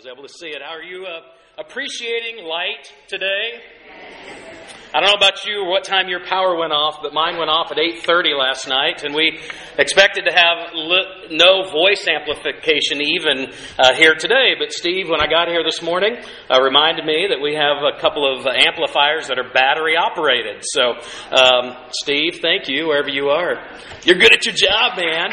[0.00, 0.62] was able to see it.
[0.64, 1.20] How are you uh,
[1.58, 3.60] appreciating light today?
[4.94, 7.70] I don't know about you what time your power went off, but mine went off
[7.70, 9.38] at 8:30 last night, and we
[9.76, 14.54] expected to have li- no voice amplification even uh, here today.
[14.58, 16.16] But Steve, when I got here this morning,
[16.48, 20.64] uh, reminded me that we have a couple of amplifiers that are battery operated.
[20.64, 20.96] So,
[21.30, 23.60] um, Steve, thank you wherever you are.
[24.04, 25.28] You're good at your job, man.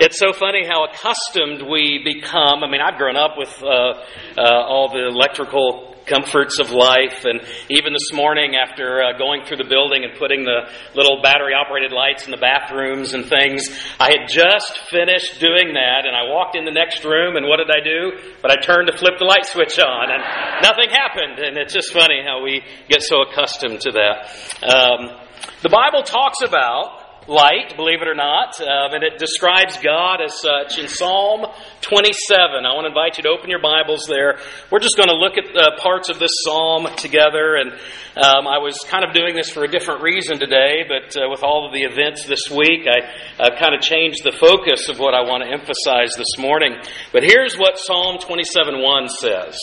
[0.00, 2.62] It's so funny how accustomed we become.
[2.62, 3.98] I mean, I've grown up with uh,
[4.38, 9.56] uh, all the electrical comforts of life, and even this morning, after uh, going through
[9.56, 13.66] the building and putting the little battery operated lights in the bathrooms and things,
[13.98, 17.58] I had just finished doing that, and I walked in the next room, and what
[17.58, 18.38] did I do?
[18.40, 20.22] But I turned to flip the light switch on, and
[20.62, 21.42] nothing happened.
[21.42, 24.30] And it's just funny how we get so accustomed to that.
[24.62, 25.26] Um,
[25.62, 26.97] the Bible talks about
[27.28, 30.78] light, believe it or not, um, and it describes God as such.
[30.78, 31.44] In Psalm
[31.82, 34.40] 27, I want to invite you to open your Bibles there.
[34.72, 37.72] We're just going to look at uh, parts of this psalm together, and
[38.16, 41.44] um, I was kind of doing this for a different reason today, but uh, with
[41.44, 43.04] all of the events this week, I
[43.38, 46.80] uh, kind of changed the focus of what I want to emphasize this morning.
[47.12, 49.60] But here's what Psalm 27:1 says: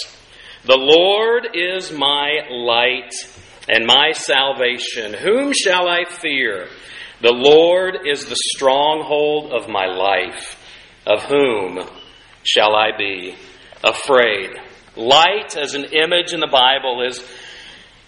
[0.66, 3.11] "The Lord is my light."
[3.67, 5.16] And my salvation.
[5.16, 6.67] Whom shall I fear?
[7.21, 10.61] The Lord is the stronghold of my life.
[11.08, 11.88] Of whom
[12.44, 13.35] shall I be
[13.83, 14.52] afraid?
[14.95, 17.23] Light as an image in the Bible is,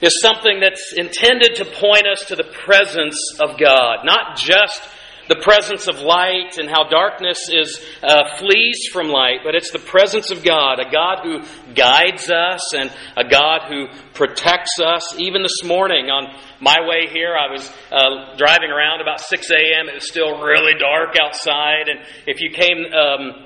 [0.01, 4.81] is something that's intended to point us to the presence of God, not just
[5.27, 9.79] the presence of light and how darkness is uh, flees from light, but it's the
[9.79, 11.41] presence of God, a God who
[11.73, 15.17] guides us and a God who protects us.
[15.19, 19.89] Even this morning on my way here, I was uh, driving around about 6 a.m.
[19.89, 22.85] It was still really dark outside, and if you came.
[22.93, 23.43] Um,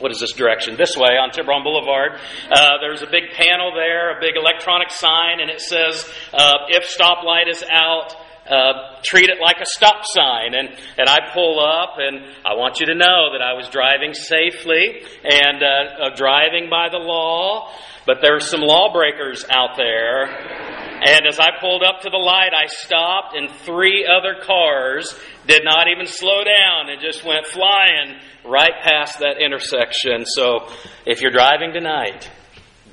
[0.00, 0.76] what is this direction?
[0.76, 2.20] This way on Tiburon Boulevard.
[2.48, 6.84] Uh, there's a big panel there, a big electronic sign, and it says, uh, if
[6.84, 8.14] stoplight is out,
[8.50, 10.54] uh, treat it like a stop sign.
[10.54, 14.14] And, and I pull up, and I want you to know that I was driving
[14.14, 17.70] safely and uh, uh, driving by the law,
[18.06, 20.24] but there are some lawbreakers out there.
[20.24, 25.14] And as I pulled up to the light, I stopped, and three other cars
[25.46, 30.24] did not even slow down and just went flying right past that intersection.
[30.26, 30.66] So
[31.06, 32.28] if you're driving tonight,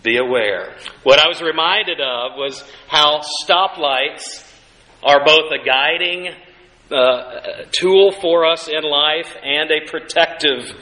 [0.03, 0.75] be aware.
[1.03, 4.43] What I was reminded of was how stoplights
[5.05, 6.29] are both a guiding
[6.91, 10.73] uh, tool for us in life and a protective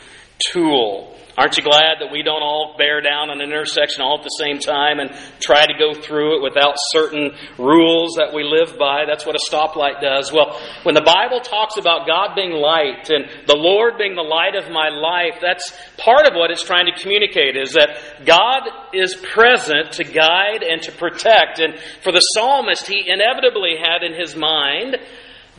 [0.51, 1.12] tool.
[1.35, 4.37] Aren't you glad that we don't all bear down on an intersection all at the
[4.37, 9.05] same time and try to go through it without certain rules that we live by?
[9.07, 10.31] That's what a stoplight does.
[10.31, 14.53] Well, when the Bible talks about God being light and the Lord being the light
[14.53, 19.15] of my life, that's part of what it's trying to communicate is that God is
[19.15, 21.57] present to guide and to protect.
[21.57, 24.97] And for the psalmist, he inevitably had in his mind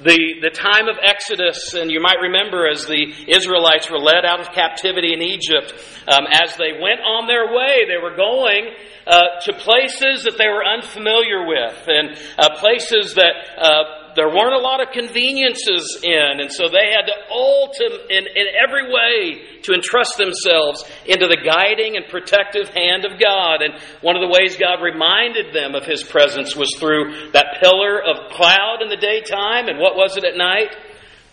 [0.03, 4.41] the, the time of Exodus, and you might remember as the Israelites were led out
[4.41, 5.73] of captivity in Egypt,
[6.09, 8.75] um, as they went on their way, they were going
[9.07, 14.55] uh, to places that they were unfamiliar with, and uh, places that uh, there weren't
[14.55, 19.61] a lot of conveniences in, and so they had to ultimate, in, in every way
[19.63, 23.63] to entrust themselves into the guiding and protective hand of God.
[23.63, 28.01] And one of the ways God reminded them of His presence was through that pillar
[28.01, 30.75] of cloud in the daytime, and what was it at night?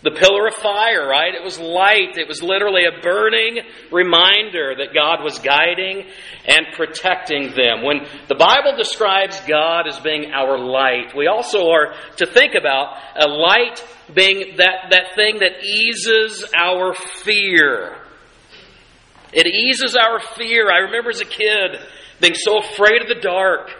[0.02, 1.32] The pillar of fire, right?
[1.32, 2.18] It was light.
[2.18, 3.60] It was literally a burning
[3.92, 6.06] reminder that God was guiding
[6.44, 7.84] and protecting them.
[7.84, 12.96] When the Bible describes God as being our light, we also are to think about
[13.16, 17.96] a light being that, that thing that eases our fear.
[19.32, 20.68] It eases our fear.
[20.70, 21.78] I remember as a kid
[22.20, 23.70] being so afraid of the dark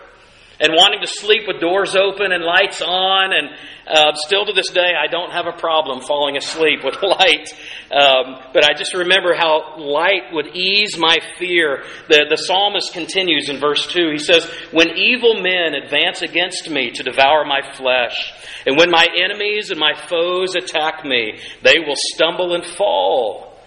[0.62, 3.32] and wanting to sleep with doors open and lights on.
[3.32, 3.50] And
[3.84, 7.52] uh, still to this day, I don't have a problem falling asleep with light.
[7.90, 11.82] Um, but I just remember how light would ease my fear.
[12.08, 14.10] The, the psalmist continues in verse 2.
[14.12, 18.32] He says, When evil men advance against me to devour my flesh,
[18.64, 23.58] and when my enemies and my foes attack me, they will stumble and fall.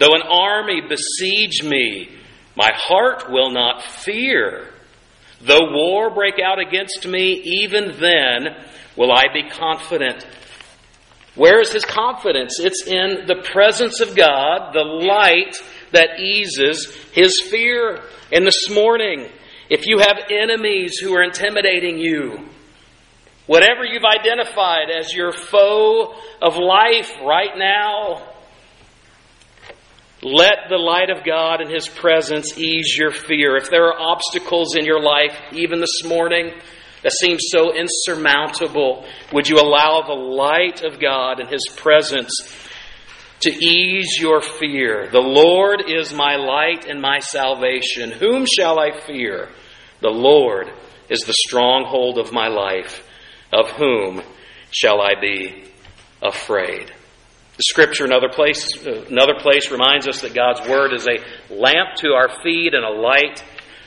[0.00, 2.10] Though an army besiege me,
[2.56, 4.73] my heart will not fear.
[5.44, 7.32] Though war break out against me,
[7.62, 8.56] even then
[8.96, 10.26] will I be confident.
[11.34, 12.58] Where is his confidence?
[12.60, 15.56] It's in the presence of God, the light
[15.92, 18.00] that eases his fear.
[18.32, 19.28] And this morning,
[19.68, 22.48] if you have enemies who are intimidating you,
[23.46, 28.33] whatever you've identified as your foe of life right now,
[30.24, 33.56] Let the light of God and His presence ease your fear.
[33.58, 36.50] If there are obstacles in your life, even this morning,
[37.02, 39.04] that seem so insurmountable,
[39.34, 42.30] would you allow the light of God and His presence
[43.40, 45.10] to ease your fear?
[45.12, 48.10] The Lord is my light and my salvation.
[48.10, 49.50] Whom shall I fear?
[50.00, 50.70] The Lord
[51.10, 53.06] is the stronghold of my life.
[53.52, 54.22] Of whom
[54.70, 55.64] shall I be
[56.22, 56.93] afraid?
[57.56, 62.08] The scripture, another place, another place reminds us that God's word is a lamp to
[62.08, 63.44] our feet and a light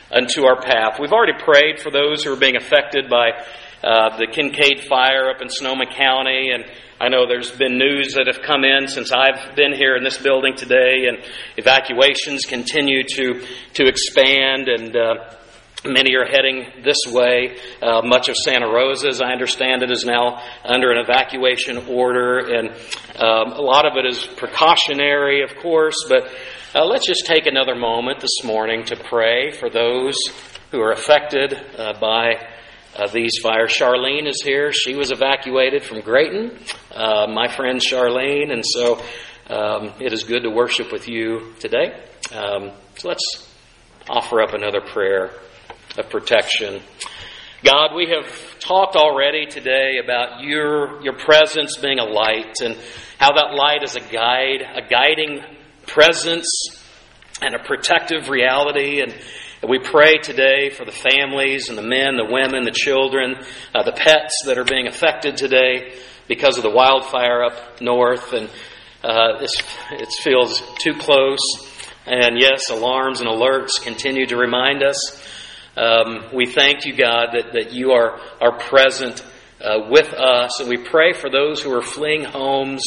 [0.10, 1.00] unto our path.
[1.02, 3.32] We've already prayed for those who are being affected by
[3.84, 6.64] uh, the Kincade fire up in Sonoma County, and
[7.02, 10.18] I know there's been news that have come in since I've been here in this
[10.18, 11.18] building today, and
[11.58, 14.96] evacuations continue to to expand and.
[14.96, 15.14] Uh,
[15.88, 17.58] Many are heading this way.
[17.82, 22.40] Uh, much of Santa Rosa, as I understand it, is now under an evacuation order,
[22.40, 22.70] and
[23.16, 25.96] um, a lot of it is precautionary, of course.
[26.10, 26.30] But
[26.76, 30.18] uh, let's just take another moment this morning to pray for those
[30.72, 32.34] who are affected uh, by
[32.96, 33.74] uh, these fires.
[33.74, 34.74] Charlene is here.
[34.74, 36.60] She was evacuated from Graton.
[36.92, 39.02] Uh, my friend Charlene, and so
[39.50, 42.04] um, it is good to worship with you today.
[42.34, 43.50] Um, so let's
[44.10, 45.32] offer up another prayer
[45.98, 46.82] of protection.
[47.64, 52.78] God, we have talked already today about your, your presence being a light and
[53.18, 55.42] how that light is a guide, a guiding
[55.88, 56.48] presence
[57.42, 59.02] and a protective reality.
[59.02, 59.16] And
[59.68, 63.36] we pray today for the families and the men, the women, the children,
[63.74, 65.96] uh, the pets that are being affected today
[66.28, 68.34] because of the wildfire up north.
[68.34, 68.50] And
[69.04, 69.44] uh,
[69.92, 71.40] it feels too close.
[72.06, 75.22] And yes, alarms and alerts continue to remind us
[75.78, 79.24] um, we thank you, God, that, that you are, are present
[79.62, 80.60] uh, with us.
[80.60, 82.84] And we pray for those who are fleeing homes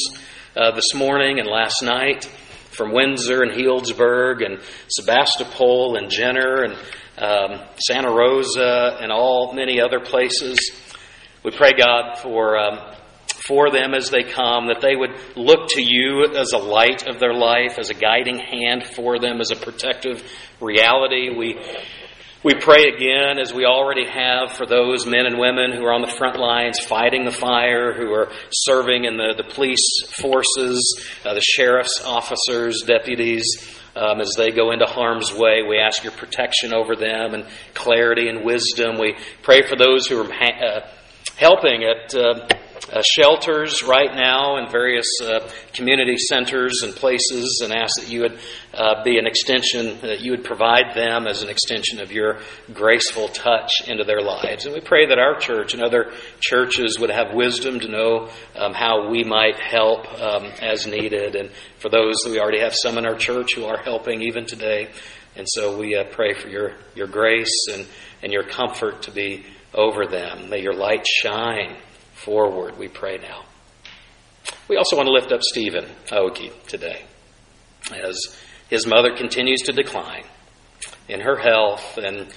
[0.56, 2.24] uh, this morning and last night
[2.70, 6.74] from Windsor and Healdsburg and Sebastopol and Jenner and
[7.16, 10.58] um, Santa Rosa and all many other places.
[11.44, 12.58] We pray, God, for.
[12.58, 12.96] Um,
[13.46, 17.18] for them as they come, that they would look to you as a light of
[17.18, 20.22] their life, as a guiding hand for them, as a protective
[20.60, 21.30] reality.
[21.34, 21.58] We
[22.42, 26.00] we pray again, as we already have, for those men and women who are on
[26.00, 31.34] the front lines fighting the fire, who are serving in the, the police forces, uh,
[31.34, 33.44] the sheriff's officers, deputies,
[33.94, 35.62] um, as they go into harm's way.
[35.68, 38.98] We ask your protection over them and clarity and wisdom.
[38.98, 40.90] We pray for those who are ha- uh,
[41.36, 42.14] helping at.
[42.14, 42.48] Uh,
[42.92, 48.22] uh, shelters right now and various uh, community centers and places and ask that you
[48.22, 48.38] would
[48.74, 52.40] uh, be an extension, that you would provide them as an extension of your
[52.72, 54.64] graceful touch into their lives.
[54.64, 58.74] And we pray that our church and other churches would have wisdom to know um,
[58.74, 61.36] how we might help um, as needed.
[61.36, 64.46] And for those that we already have some in our church who are helping even
[64.46, 64.90] today.
[65.36, 67.86] And so we uh, pray for your, your grace and,
[68.22, 70.50] and your comfort to be over them.
[70.50, 71.76] May your light shine
[72.24, 73.44] forward, we pray now.
[74.68, 77.02] We also want to lift up Stephen Aoki today
[77.92, 78.18] as
[78.68, 80.24] his mother continues to decline
[81.08, 82.32] in her health, and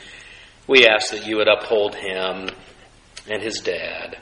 [0.68, 2.50] we ask that you would uphold him
[3.30, 4.18] and his dad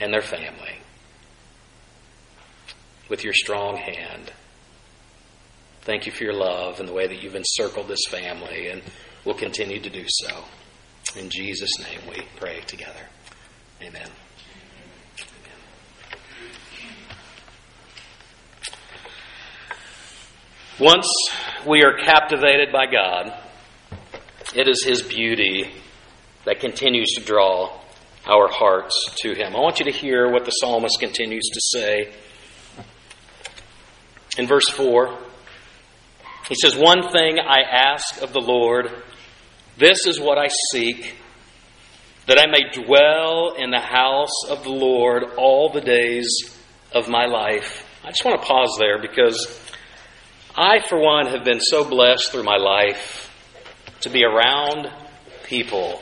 [0.00, 0.78] and their family
[3.08, 4.32] with your strong hand.
[5.82, 8.82] Thank you for your love and the way that you've encircled this family, and
[9.24, 10.44] will continue to do so.
[11.16, 13.08] In Jesus' name we pray together.
[13.84, 14.08] Amen.
[20.80, 21.06] Once
[21.66, 23.38] we are captivated by God,
[24.54, 25.70] it is His beauty
[26.46, 27.78] that continues to draw
[28.26, 29.54] our hearts to Him.
[29.54, 32.14] I want you to hear what the psalmist continues to say.
[34.38, 35.18] In verse 4,
[36.48, 38.90] he says, One thing I ask of the Lord,
[39.76, 41.16] this is what I seek
[42.26, 46.28] that I may dwell in the house of the Lord all the days
[46.92, 47.86] of my life.
[48.02, 49.60] I just want to pause there because
[50.56, 53.30] I, for one, have been so blessed through my life
[54.00, 54.88] to be around
[55.44, 56.00] people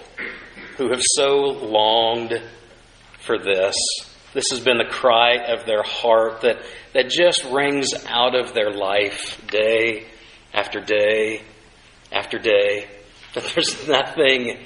[0.76, 2.40] who have so longed
[3.20, 3.76] for this.
[4.34, 6.62] This has been the cry of their heart that,
[6.94, 10.06] that just rings out of their life day
[10.54, 11.42] after day
[12.10, 12.88] after day.
[13.34, 14.58] That there's nothing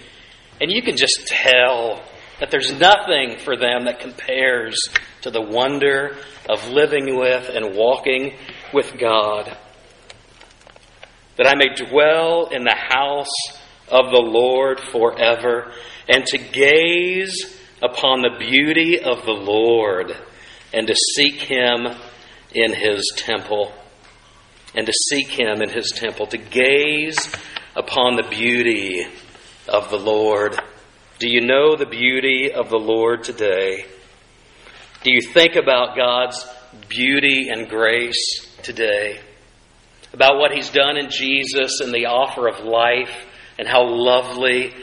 [0.61, 2.03] and you can just tell
[2.41, 4.77] that there's nothing for them that compares
[5.23, 6.17] to the wonder
[6.49, 8.35] of living with and walking
[8.73, 9.57] with God.
[11.37, 13.35] That I may dwell in the house
[13.89, 15.73] of the Lord forever
[16.09, 20.17] and to gaze upon the beauty of the Lord
[20.73, 21.87] and to seek Him
[22.53, 23.73] in His temple.
[24.75, 27.33] and to seek Him in His temple, to gaze
[27.75, 29.07] upon the beauty
[29.69, 30.59] of the Lord.
[31.19, 33.87] Do you know the beauty of the Lord today?
[35.03, 36.47] Do you think about God's
[36.89, 39.21] beauty and grace today?
[40.13, 43.27] About what He's done in Jesus and the offer of life
[43.59, 44.75] and how lovely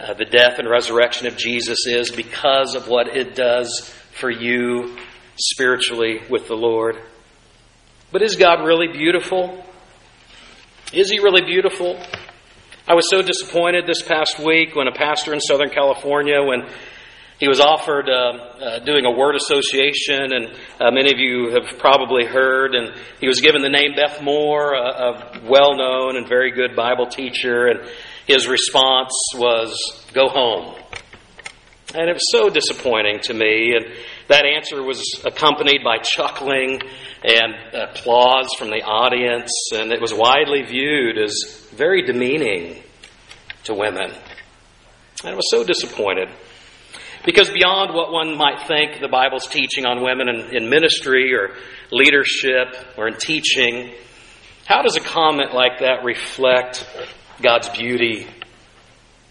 [0.00, 4.96] uh, the death and resurrection of Jesus is because of what it does for you
[5.36, 6.96] spiritually with the Lord.
[8.10, 9.64] But is God really beautiful?
[10.92, 12.00] Is He really beautiful?
[12.84, 16.68] I was so disappointed this past week when a pastor in Southern California, when
[17.38, 20.46] he was offered uh, uh, doing a word association, and
[20.80, 24.74] uh, many of you have probably heard, and he was given the name Beth Moore,
[24.74, 27.88] a, a well known and very good Bible teacher, and
[28.26, 30.74] his response was, Go home.
[31.94, 33.74] And it was so disappointing to me.
[33.76, 33.94] And
[34.28, 36.80] that answer was accompanied by chuckling
[37.24, 42.82] and applause from the audience, and it was widely viewed as very demeaning
[43.64, 44.10] to women.
[45.24, 46.28] And I was so disappointed.
[47.24, 51.54] Because beyond what one might think the Bible's teaching on women in, in ministry or
[51.92, 53.92] leadership or in teaching,
[54.66, 56.84] how does a comment like that reflect
[57.40, 58.26] God's beauty?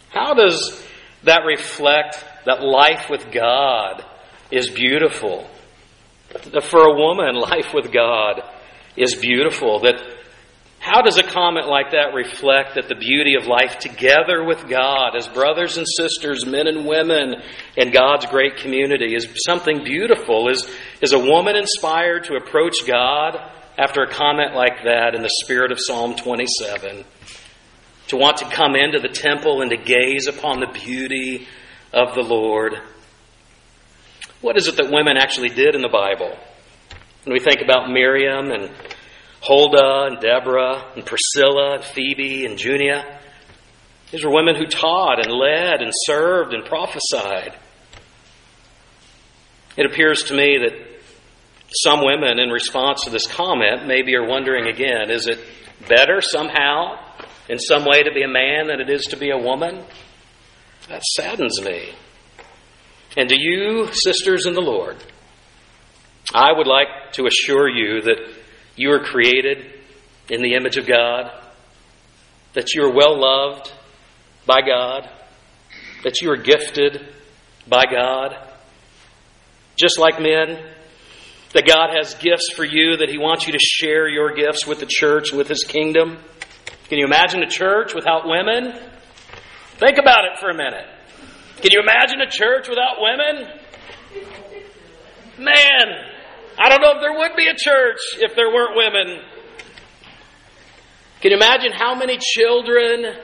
[0.09, 0.81] How does
[1.23, 4.05] that reflect that life with God
[4.51, 5.47] is beautiful?
[6.51, 8.41] That for a woman, life with God
[8.95, 9.79] is beautiful.
[9.79, 10.01] That
[10.79, 15.15] how does a comment like that reflect that the beauty of life together with God
[15.15, 17.35] as brothers and sisters, men and women
[17.77, 20.49] in God's great community is something beautiful?
[20.49, 20.67] Is,
[21.01, 23.37] is a woman inspired to approach God
[23.77, 27.05] after a comment like that in the spirit of Psalm 27?
[28.11, 31.47] to want to come into the temple and to gaze upon the beauty
[31.93, 32.73] of the Lord.
[34.41, 36.35] What is it that women actually did in the Bible?
[37.23, 38.71] When we think about Miriam and
[39.41, 43.19] Huldah and Deborah and Priscilla and Phoebe and Junia,
[44.11, 47.55] these were women who taught and led and served and prophesied.
[49.77, 50.73] It appears to me that
[51.83, 55.39] some women, in response to this comment, maybe are wondering again is it
[55.87, 56.97] better somehow
[57.47, 59.85] in some way to be a man than it is to be a woman?
[60.89, 61.93] That saddens me.
[63.17, 64.95] And to you, sisters in the Lord,
[66.33, 68.17] I would like to assure you that
[68.75, 69.73] you are created
[70.29, 71.31] in the image of God,
[72.53, 73.71] that you are well loved
[74.45, 75.09] by God,
[76.03, 77.05] that you are gifted
[77.67, 78.35] by God.
[79.75, 80.63] Just like men,
[81.53, 84.79] that God has gifts for you, that He wants you to share your gifts with
[84.79, 86.17] the church, with His kingdom.
[86.87, 88.73] Can you imagine a church without women?
[89.77, 90.85] Think about it for a minute.
[91.61, 93.47] Can you imagine a church without women?
[95.37, 96.11] Man,
[96.57, 99.21] I don't know if there would be a church if there weren't women.
[101.21, 103.15] Can you imagine how many children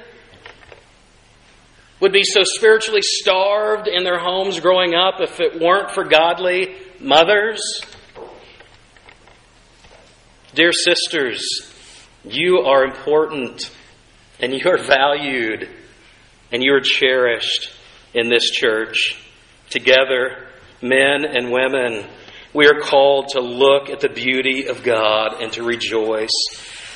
[1.99, 6.75] would be so spiritually starved in their homes growing up if it weren't for godly
[6.99, 7.59] mothers?
[10.53, 11.43] Dear sisters,
[12.23, 13.71] you are important
[14.39, 15.67] and you are valued
[16.51, 17.73] and you are cherished
[18.13, 19.17] in this church.
[19.69, 20.47] Together,
[20.81, 22.05] men and women,
[22.53, 26.31] we are called to look at the beauty of God and to rejoice.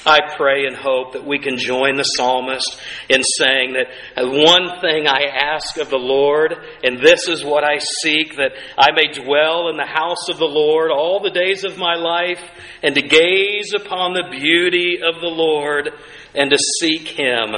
[0.05, 3.87] I pray and hope that we can join the psalmist in saying that
[4.17, 8.53] uh, one thing I ask of the Lord, and this is what I seek, that
[8.77, 12.41] I may dwell in the house of the Lord all the days of my life,
[12.81, 15.91] and to gaze upon the beauty of the Lord,
[16.33, 17.53] and to seek Him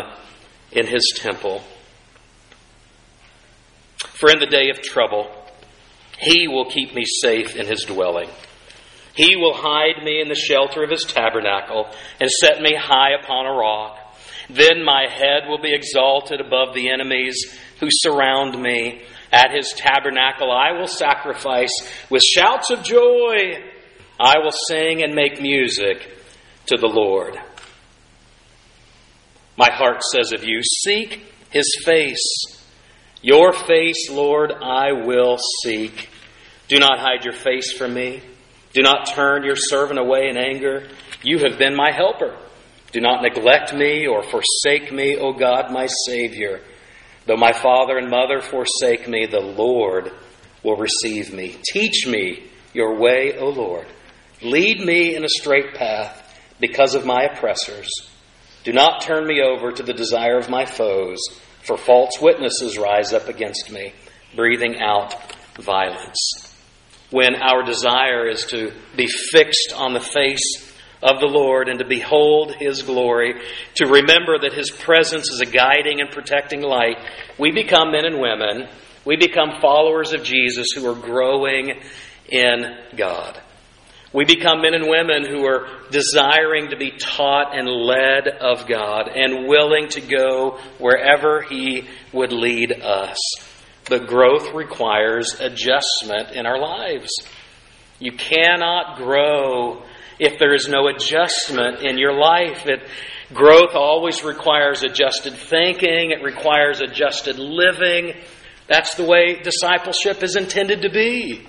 [0.74, 1.64] in His temple.
[4.24, 5.30] For in the day of trouble,
[6.18, 8.30] He will keep me safe in His dwelling.
[9.14, 11.88] He will hide me in the shelter of his tabernacle
[12.22, 13.98] and set me high upon a rock.
[14.50, 17.36] Then my head will be exalted above the enemies
[17.82, 19.02] who surround me.
[19.30, 21.74] At his tabernacle I will sacrifice
[22.10, 23.62] with shouts of joy.
[24.18, 26.16] I will sing and make music
[26.68, 27.38] to the Lord.
[29.58, 32.53] My heart says of you, Seek his face.
[33.24, 36.10] Your face, Lord, I will seek.
[36.68, 38.22] Do not hide your face from me.
[38.74, 40.90] Do not turn your servant away in anger.
[41.24, 42.38] You have been my helper.
[42.92, 46.60] Do not neglect me or forsake me, O God, my Savior.
[47.26, 50.12] Though my father and mother forsake me, the Lord
[50.62, 51.56] will receive me.
[51.72, 53.88] Teach me your way, O Lord.
[54.42, 56.20] Lead me in a straight path
[56.60, 57.90] because of my oppressors.
[58.66, 61.20] Do not turn me over to the desire of my foes,
[61.64, 63.94] for false witnesses rise up against me,
[64.36, 65.16] breathing out
[65.60, 66.54] violence
[67.14, 71.86] when our desire is to be fixed on the face of the Lord and to
[71.86, 73.36] behold His glory,
[73.76, 76.98] to remember that His presence is a guiding and protecting light,
[77.38, 78.68] we become men and women.
[79.06, 81.82] We become followers of Jesus who are growing
[82.30, 83.40] in God.
[84.14, 89.10] We become men and women who are desiring to be taught and led of God
[89.10, 93.18] and willing to go wherever He would lead us.
[93.90, 97.12] But growth requires adjustment in our lives.
[98.00, 99.84] You cannot grow
[100.20, 102.66] if there is no adjustment in your life.
[102.66, 102.88] It,
[103.34, 108.14] growth always requires adjusted thinking, it requires adjusted living.
[108.68, 111.48] That's the way discipleship is intended to be.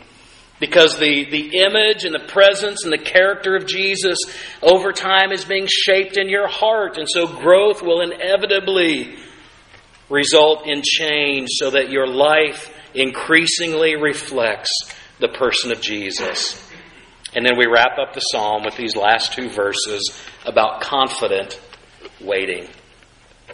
[0.61, 4.19] Because the, the image and the presence and the character of Jesus
[4.63, 6.97] over time is being shaped in your heart.
[6.97, 9.17] And so growth will inevitably
[10.09, 14.71] result in change so that your life increasingly reflects
[15.19, 16.61] the person of Jesus.
[17.35, 21.61] And then we wrap up the psalm with these last two verses about confident
[22.21, 22.69] waiting.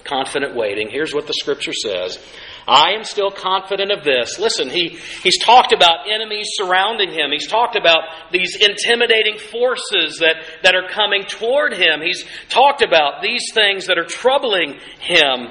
[0.05, 0.89] Confident waiting.
[0.91, 2.19] Here's what the scripture says
[2.67, 4.39] I am still confident of this.
[4.39, 7.31] Listen, he, he's talked about enemies surrounding him.
[7.33, 12.01] He's talked about these intimidating forces that, that are coming toward him.
[12.03, 15.49] He's talked about these things that are troubling him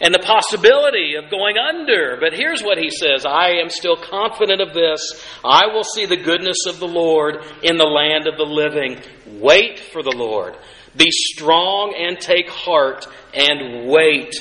[0.00, 2.18] and the possibility of going under.
[2.20, 5.00] But here's what he says I am still confident of this.
[5.44, 9.00] I will see the goodness of the Lord in the land of the living.
[9.40, 10.56] Wait for the Lord.
[10.96, 14.34] Be strong and take heart and wait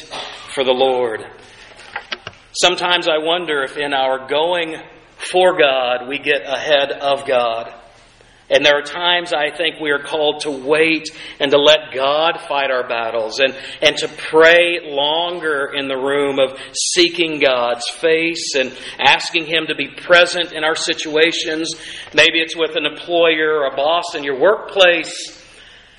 [0.54, 1.26] for the Lord.
[2.60, 4.78] Sometimes I wonder if in our going
[5.32, 7.72] for God, we get ahead of God.
[8.50, 11.10] And there are times I think we are called to wait
[11.40, 16.40] and to let God fight our battles and, and to pray longer in the room
[16.40, 21.76] of seeking God's face and asking Him to be present in our situations.
[22.16, 25.37] Maybe it's with an employer or a boss in your workplace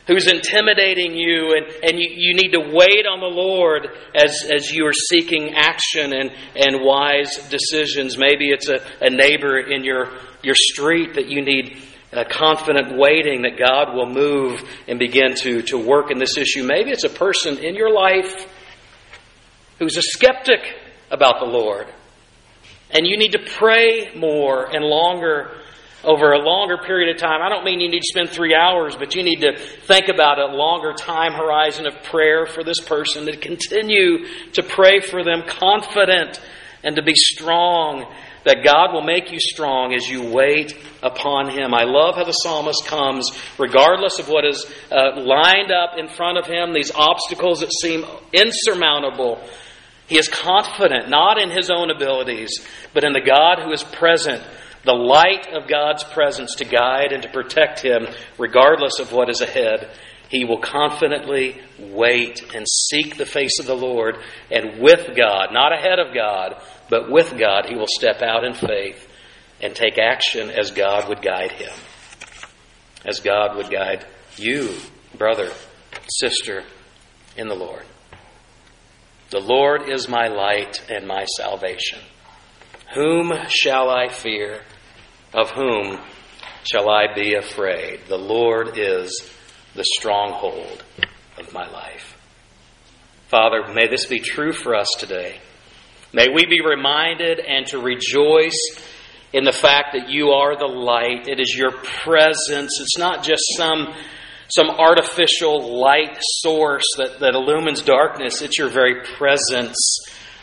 [0.08, 4.72] who's intimidating you, and, and you, you need to wait on the Lord as, as
[4.72, 8.16] you are seeking action and, and wise decisions.
[8.16, 10.08] Maybe it's a, a neighbor in your,
[10.42, 11.76] your street that you need
[12.10, 16.64] a confident waiting that God will move and begin to, to work in this issue.
[16.64, 18.50] Maybe it's a person in your life
[19.78, 20.60] who's a skeptic
[21.10, 21.86] about the Lord.
[22.90, 25.50] And you need to pray more and longer
[26.04, 27.42] over a longer period of time.
[27.42, 30.38] I don't mean you need to spend three hours, but you need to think about
[30.38, 35.42] a longer time horizon of prayer for this person, to continue to pray for them
[35.46, 36.40] confident
[36.84, 38.06] and to be strong,
[38.44, 41.74] that God will make you strong as you wait upon Him.
[41.74, 46.38] I love how the psalmist comes, regardless of what is uh, lined up in front
[46.38, 49.42] of him, these obstacles that seem insurmountable.
[50.06, 54.42] He is confident, not in his own abilities, but in the God who is present
[54.84, 58.06] the light of God's presence to guide and to protect him,
[58.38, 59.90] regardless of what is ahead.
[60.28, 64.18] He will confidently wait and seek the face of the Lord,
[64.50, 68.52] and with God, not ahead of God, but with God, he will step out in
[68.54, 69.08] faith
[69.60, 71.72] and take action as God would guide him,
[73.04, 74.74] as God would guide you,
[75.16, 75.50] brother,
[76.20, 76.62] sister,
[77.36, 77.84] in the Lord.
[79.30, 81.98] The Lord is my light and my salvation.
[82.94, 84.62] Whom shall I fear?
[85.34, 86.00] Of whom
[86.64, 88.06] shall I be afraid?
[88.08, 89.30] The Lord is
[89.74, 90.82] the stronghold
[91.36, 92.16] of my life.
[93.28, 95.38] Father, may this be true for us today.
[96.14, 98.58] May we be reminded and to rejoice
[99.34, 101.28] in the fact that you are the light.
[101.28, 102.80] It is your presence.
[102.80, 103.94] It's not just some,
[104.48, 109.76] some artificial light source that, that illumines darkness, it's your very presence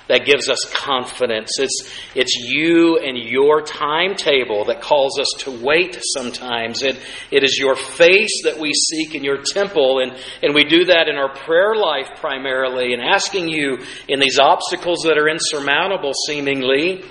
[0.07, 1.51] that gives us confidence.
[1.59, 6.83] It's, it's you and your timetable that calls us to wait sometimes.
[6.83, 6.97] It,
[7.31, 11.07] it is your face that we seek in your temple, and, and we do that
[11.07, 17.03] in our prayer life primarily, and asking you in these obstacles that are insurmountable seemingly.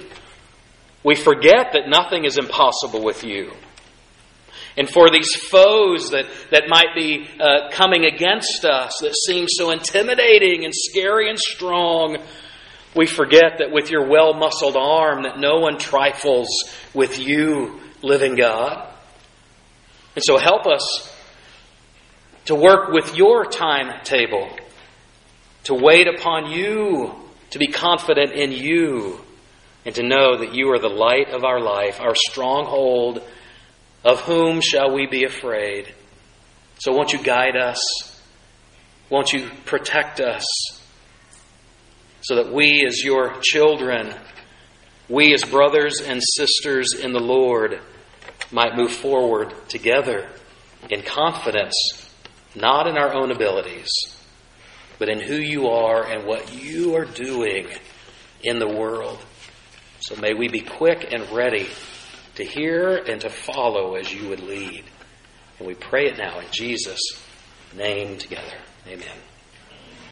[1.03, 3.53] We forget that nothing is impossible with you.
[4.77, 9.71] And for these foes that, that might be uh, coming against us that seem so
[9.71, 12.19] intimidating and scary and strong,
[12.95, 16.49] we forget that with your well muscled arm that no one trifles
[16.93, 18.89] with you, living God.
[20.15, 21.13] And so help us
[22.47, 24.49] to work with your timetable,
[25.65, 27.15] to wait upon you,
[27.51, 29.21] to be confident in you,
[29.85, 33.23] and to know that you are the light of our life, our stronghold.
[34.05, 35.95] Of whom shall we be afraid?
[36.79, 37.81] So won't you guide us?
[39.09, 40.45] Won't you protect us?
[42.25, 44.15] So that we, as your children,
[45.11, 47.81] we, as brothers and sisters in the Lord,
[48.51, 50.31] might move forward together
[50.89, 51.75] in confidence,
[52.55, 53.91] not in our own abilities,
[54.99, 57.69] but in who you are and what you are doing
[58.43, 59.19] in the world.
[60.01, 61.69] So may we be quick and ready
[62.37, 64.85] to hear and to follow as you would lead.
[65.59, 67.03] And we pray it now in Jesus'
[67.77, 68.57] name together.
[68.87, 69.34] Amen.